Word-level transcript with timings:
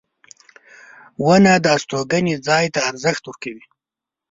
•ونه 1.25 1.53
د 1.63 1.65
استوګنې 1.75 2.35
ځای 2.47 2.65
ته 2.73 2.79
ارزښت 2.89 3.23
ورکوي. 3.25 3.65